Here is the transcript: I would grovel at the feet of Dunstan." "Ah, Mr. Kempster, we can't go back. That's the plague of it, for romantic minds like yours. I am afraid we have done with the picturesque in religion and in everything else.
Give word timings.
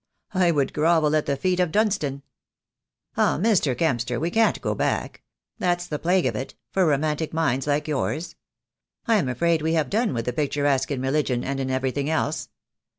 I 0.33 0.49
would 0.49 0.73
grovel 0.73 1.15
at 1.15 1.27
the 1.27 1.37
feet 1.37 1.59
of 1.59 1.71
Dunstan." 1.71 2.23
"Ah, 3.17 3.37
Mr. 3.39 3.77
Kempster, 3.77 4.19
we 4.19 4.31
can't 4.31 4.59
go 4.59 4.73
back. 4.73 5.21
That's 5.59 5.85
the 5.85 5.99
plague 5.99 6.25
of 6.25 6.35
it, 6.35 6.55
for 6.71 6.87
romantic 6.87 7.35
minds 7.35 7.67
like 7.67 7.87
yours. 7.87 8.35
I 9.05 9.17
am 9.17 9.29
afraid 9.29 9.61
we 9.61 9.73
have 9.73 9.91
done 9.91 10.15
with 10.15 10.25
the 10.25 10.33
picturesque 10.33 10.89
in 10.89 11.03
religion 11.03 11.43
and 11.43 11.59
in 11.59 11.69
everything 11.69 12.09
else. 12.09 12.49